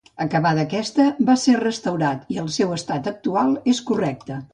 Acabada 0.23 0.61
aquesta, 0.67 1.03
va 1.27 1.35
ser 1.41 1.53
restaurat, 1.59 2.23
i 2.37 2.39
el 2.45 2.47
seu 2.55 2.73
estat 2.79 3.11
actual 3.13 3.53
és 3.75 3.83
correcte. 3.91 4.39